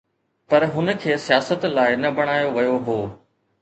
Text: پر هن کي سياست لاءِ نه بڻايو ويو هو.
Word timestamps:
پر 0.49 0.61
هن 0.75 0.93
کي 1.03 1.19
سياست 1.27 1.69
لاءِ 1.77 1.91
نه 2.03 2.09
بڻايو 2.17 2.47
ويو 2.57 2.75
هو. 2.87 3.01